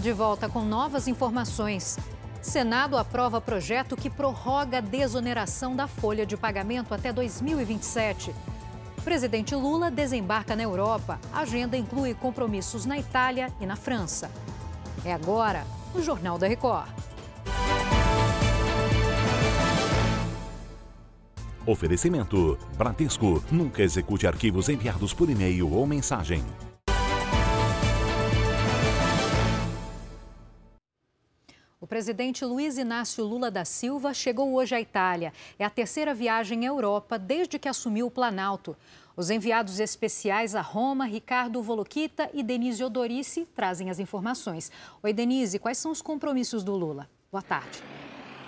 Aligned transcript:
De 0.00 0.12
volta 0.12 0.48
com 0.48 0.62
novas 0.62 1.08
informações. 1.08 1.98
Senado 2.40 2.96
aprova 2.96 3.40
projeto 3.40 3.96
que 3.96 4.08
prorroga 4.08 4.78
a 4.78 4.80
desoneração 4.80 5.74
da 5.74 5.88
folha 5.88 6.24
de 6.24 6.36
pagamento 6.36 6.94
até 6.94 7.12
2027. 7.12 8.32
Presidente 9.02 9.56
Lula 9.56 9.90
desembarca 9.90 10.54
na 10.54 10.62
Europa. 10.62 11.18
A 11.32 11.40
agenda 11.40 11.76
inclui 11.76 12.14
compromissos 12.14 12.86
na 12.86 12.96
Itália 12.96 13.52
e 13.60 13.66
na 13.66 13.74
França. 13.74 14.30
É 15.04 15.12
agora, 15.12 15.64
no 15.92 16.00
Jornal 16.00 16.38
da 16.38 16.46
Record. 16.46 16.88
Oferecimento: 21.66 22.56
Bradesco. 22.76 23.42
Nunca 23.50 23.82
execute 23.82 24.28
arquivos 24.28 24.68
enviados 24.68 25.12
por 25.12 25.28
e-mail 25.28 25.72
ou 25.72 25.86
mensagem. 25.86 26.44
O 31.80 31.86
presidente 31.86 32.44
Luiz 32.44 32.76
Inácio 32.76 33.24
Lula 33.24 33.52
da 33.52 33.64
Silva 33.64 34.12
chegou 34.12 34.52
hoje 34.52 34.74
à 34.74 34.80
Itália. 34.80 35.32
É 35.56 35.64
a 35.64 35.70
terceira 35.70 36.12
viagem 36.12 36.66
à 36.66 36.70
Europa 36.70 37.16
desde 37.16 37.56
que 37.56 37.68
assumiu 37.68 38.08
o 38.08 38.10
Planalto. 38.10 38.76
Os 39.16 39.30
enviados 39.30 39.78
especiais 39.78 40.56
a 40.56 40.60
Roma, 40.60 41.04
Ricardo 41.04 41.62
Volokita 41.62 42.28
e 42.34 42.42
Denise 42.42 42.82
Odorici, 42.82 43.46
trazem 43.54 43.90
as 43.90 44.00
informações. 44.00 44.72
Oi, 45.00 45.12
Denise, 45.12 45.60
quais 45.60 45.78
são 45.78 45.92
os 45.92 46.02
compromissos 46.02 46.64
do 46.64 46.74
Lula? 46.74 47.08
Boa 47.30 47.42
tarde. 47.42 47.80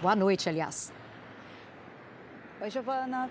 Boa 0.00 0.16
noite, 0.16 0.48
aliás. 0.48 0.90
Oi, 2.62 2.70
Giovana. 2.70 3.28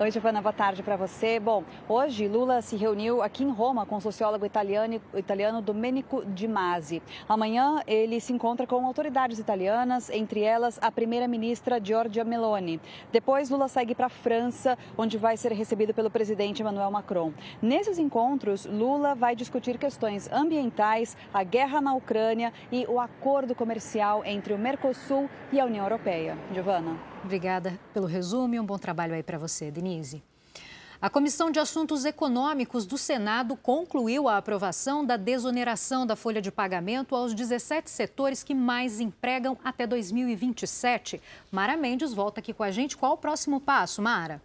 Oi, 0.00 0.12
Giovana, 0.12 0.40
boa 0.40 0.52
tarde 0.52 0.80
para 0.80 0.94
você. 0.94 1.40
Bom, 1.40 1.64
hoje 1.88 2.28
Lula 2.28 2.62
se 2.62 2.76
reuniu 2.76 3.20
aqui 3.20 3.42
em 3.42 3.50
Roma 3.50 3.84
com 3.84 3.96
o 3.96 4.00
sociólogo 4.00 4.46
italiano, 4.46 5.02
italiano 5.12 5.60
Domenico 5.60 6.24
Di 6.24 6.46
Masi. 6.46 7.02
Amanhã 7.28 7.82
ele 7.84 8.20
se 8.20 8.32
encontra 8.32 8.64
com 8.64 8.86
autoridades 8.86 9.40
italianas, 9.40 10.08
entre 10.08 10.40
elas 10.40 10.78
a 10.80 10.92
primeira-ministra 10.92 11.80
Giorgia 11.82 12.22
Meloni. 12.22 12.80
Depois 13.10 13.50
Lula 13.50 13.66
segue 13.66 13.92
para 13.92 14.06
a 14.06 14.08
França, 14.08 14.78
onde 14.96 15.18
vai 15.18 15.36
ser 15.36 15.50
recebido 15.50 15.92
pelo 15.92 16.12
presidente 16.12 16.62
Emmanuel 16.62 16.92
Macron. 16.92 17.32
Nesses 17.60 17.98
encontros, 17.98 18.66
Lula 18.66 19.16
vai 19.16 19.34
discutir 19.34 19.78
questões 19.78 20.30
ambientais, 20.30 21.16
a 21.34 21.42
guerra 21.42 21.80
na 21.80 21.92
Ucrânia 21.92 22.52
e 22.70 22.86
o 22.86 23.00
acordo 23.00 23.52
comercial 23.52 24.24
entre 24.24 24.52
o 24.54 24.58
Mercosul 24.58 25.28
e 25.52 25.58
a 25.58 25.64
União 25.64 25.84
Europeia. 25.84 26.38
Giovana. 26.52 26.96
Obrigada 27.24 27.78
pelo 27.92 28.06
resumo 28.06 28.54
e 28.54 28.60
um 28.60 28.64
bom 28.64 28.78
trabalho 28.78 29.12
aí 29.12 29.22
para 29.22 29.36
você, 29.36 29.70
Denise. 29.88 30.22
A 31.00 31.08
Comissão 31.08 31.50
de 31.50 31.60
Assuntos 31.60 32.04
Econômicos 32.04 32.84
do 32.84 32.98
Senado 32.98 33.56
concluiu 33.56 34.28
a 34.28 34.36
aprovação 34.36 35.04
da 35.04 35.16
desoneração 35.16 36.04
da 36.04 36.16
folha 36.16 36.42
de 36.42 36.50
pagamento 36.50 37.14
aos 37.14 37.32
17 37.32 37.88
setores 37.88 38.42
que 38.42 38.52
mais 38.52 38.98
empregam 38.98 39.56
até 39.62 39.86
2027. 39.86 41.22
Mara 41.52 41.76
Mendes 41.76 42.12
volta 42.12 42.40
aqui 42.40 42.52
com 42.52 42.64
a 42.64 42.70
gente. 42.72 42.96
Qual 42.96 43.12
o 43.12 43.16
próximo 43.16 43.60
passo, 43.60 44.02
Mara? 44.02 44.42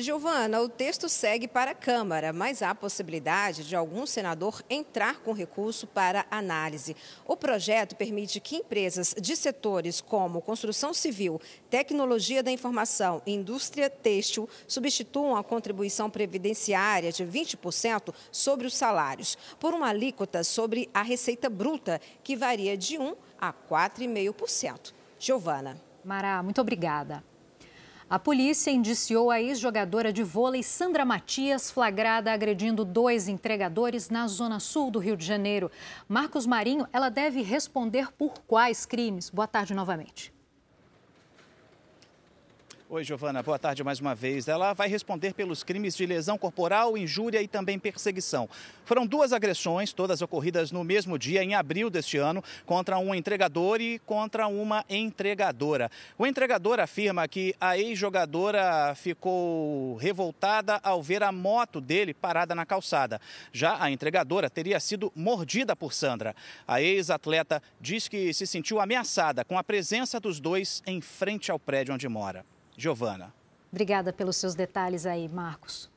Giovana, 0.00 0.60
o 0.60 0.68
texto 0.68 1.08
segue 1.08 1.48
para 1.48 1.72
a 1.72 1.74
Câmara, 1.74 2.32
mas 2.32 2.62
há 2.62 2.72
possibilidade 2.72 3.64
de 3.66 3.74
algum 3.74 4.06
senador 4.06 4.62
entrar 4.70 5.18
com 5.22 5.32
recurso 5.32 5.88
para 5.88 6.24
análise. 6.30 6.94
O 7.26 7.36
projeto 7.36 7.96
permite 7.96 8.38
que 8.38 8.58
empresas 8.58 9.12
de 9.20 9.34
setores 9.34 10.00
como 10.00 10.40
construção 10.40 10.94
civil, 10.94 11.40
tecnologia 11.68 12.44
da 12.44 12.52
informação 12.52 13.20
e 13.26 13.32
indústria 13.34 13.90
têxtil 13.90 14.48
substituam 14.68 15.34
a 15.34 15.42
contribuição 15.42 16.08
previdenciária 16.08 17.10
de 17.10 17.24
20% 17.24 18.14
sobre 18.30 18.68
os 18.68 18.76
salários, 18.76 19.36
por 19.58 19.74
uma 19.74 19.88
alíquota 19.88 20.44
sobre 20.44 20.88
a 20.94 21.02
receita 21.02 21.50
bruta, 21.50 22.00
que 22.22 22.36
varia 22.36 22.76
de 22.76 22.96
1 22.98 23.16
a 23.40 23.52
4,5%. 23.52 24.92
Giovana. 25.18 25.76
Mara, 26.04 26.40
muito 26.40 26.60
obrigada. 26.60 27.27
A 28.10 28.18
polícia 28.18 28.70
indiciou 28.70 29.30
a 29.30 29.38
ex-jogadora 29.38 30.10
de 30.10 30.22
vôlei 30.22 30.62
Sandra 30.62 31.04
Matias, 31.04 31.70
flagrada 31.70 32.32
agredindo 32.32 32.82
dois 32.82 33.28
entregadores 33.28 34.08
na 34.08 34.26
zona 34.26 34.58
sul 34.58 34.90
do 34.90 34.98
Rio 34.98 35.14
de 35.14 35.26
Janeiro. 35.26 35.70
Marcos 36.08 36.46
Marinho, 36.46 36.88
ela 36.90 37.10
deve 37.10 37.42
responder 37.42 38.10
por 38.12 38.38
quais 38.46 38.86
crimes? 38.86 39.28
Boa 39.28 39.46
tarde 39.46 39.74
novamente. 39.74 40.32
Oi, 42.90 43.04
Giovana, 43.04 43.42
boa 43.42 43.58
tarde 43.58 43.84
mais 43.84 44.00
uma 44.00 44.14
vez. 44.14 44.48
Ela 44.48 44.72
vai 44.72 44.88
responder 44.88 45.34
pelos 45.34 45.62
crimes 45.62 45.94
de 45.94 46.06
lesão 46.06 46.38
corporal, 46.38 46.96
injúria 46.96 47.42
e 47.42 47.46
também 47.46 47.78
perseguição. 47.78 48.48
Foram 48.86 49.06
duas 49.06 49.30
agressões, 49.30 49.92
todas 49.92 50.22
ocorridas 50.22 50.72
no 50.72 50.82
mesmo 50.82 51.18
dia, 51.18 51.44
em 51.44 51.54
abril 51.54 51.90
deste 51.90 52.16
ano, 52.16 52.42
contra 52.64 52.98
um 52.98 53.14
entregador 53.14 53.82
e 53.82 53.98
contra 53.98 54.46
uma 54.46 54.86
entregadora. 54.88 55.90
O 56.16 56.26
entregador 56.26 56.80
afirma 56.80 57.28
que 57.28 57.54
a 57.60 57.76
ex-jogadora 57.76 58.94
ficou 58.94 59.96
revoltada 59.96 60.80
ao 60.82 61.02
ver 61.02 61.22
a 61.22 61.30
moto 61.30 61.82
dele 61.82 62.14
parada 62.14 62.54
na 62.54 62.64
calçada. 62.64 63.20
Já 63.52 63.76
a 63.78 63.90
entregadora 63.90 64.48
teria 64.48 64.80
sido 64.80 65.12
mordida 65.14 65.76
por 65.76 65.92
Sandra. 65.92 66.34
A 66.66 66.80
ex-atleta 66.80 67.62
diz 67.78 68.08
que 68.08 68.32
se 68.32 68.46
sentiu 68.46 68.80
ameaçada 68.80 69.44
com 69.44 69.58
a 69.58 69.62
presença 69.62 70.18
dos 70.18 70.40
dois 70.40 70.82
em 70.86 71.02
frente 71.02 71.50
ao 71.50 71.58
prédio 71.58 71.92
onde 71.92 72.08
mora. 72.08 72.46
Giovana. 72.78 73.34
Obrigada 73.72 74.12
pelos 74.12 74.36
seus 74.36 74.54
detalhes 74.54 75.04
aí, 75.04 75.28
Marcos. 75.28 75.90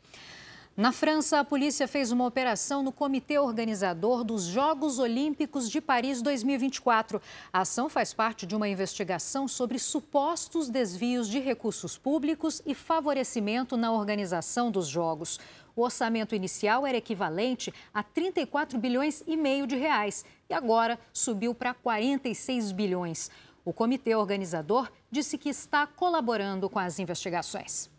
Na 0.76 0.92
França, 0.92 1.40
a 1.40 1.44
polícia 1.44 1.88
fez 1.88 2.12
uma 2.12 2.26
operação 2.26 2.82
no 2.82 2.92
comitê 2.92 3.38
organizador 3.38 4.24
dos 4.24 4.46
Jogos 4.46 4.98
Olímpicos 4.98 5.70
de 5.70 5.80
Paris 5.80 6.24
2024. 6.24 7.22
A 7.54 7.60
ação 7.62 7.88
faz 7.88 8.14
parte 8.14 8.48
de 8.48 8.56
uma 8.56 8.68
investigação 8.68 9.48
sobre 9.48 9.78
supostos 9.78 10.70
desvios 10.70 11.30
de 11.30 11.40
recursos 11.40 12.00
públicos 12.00 12.64
e 12.66 12.74
favorecimento 12.74 13.78
na 13.78 13.92
organização 13.92 14.72
dos 14.72 14.88
Jogos. 14.88 15.40
O 15.76 15.84
orçamento 15.84 16.34
inicial 16.34 16.88
era 16.88 16.98
equivalente 16.98 17.72
a 17.94 18.02
34 18.02 18.80
bilhões 18.80 19.24
e 19.28 19.38
meio 19.38 19.68
de 19.68 19.76
reais 19.76 20.26
e 20.50 20.54
agora 20.54 20.98
subiu 21.14 21.54
para 21.54 21.76
46 21.76 22.72
bilhões. 22.72 23.30
O 23.64 23.72
comitê 23.72 24.16
organizador 24.16 24.92
disse 25.10 25.38
que 25.38 25.50
está 25.50 25.86
colaborando 25.86 26.70
com 26.70 26.80
as 26.80 27.00
investigações. 27.00 27.90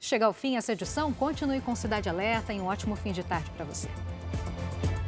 Chega 0.00 0.26
ao 0.26 0.32
fim 0.32 0.56
essa 0.56 0.72
edição, 0.72 1.12
continue 1.12 1.60
com 1.60 1.74
Cidade 1.74 2.08
Alerta 2.08 2.52
e 2.52 2.60
um 2.60 2.66
ótimo 2.66 2.96
fim 2.96 3.12
de 3.12 3.22
tarde 3.22 3.50
para 3.50 3.64
você. 3.64 3.88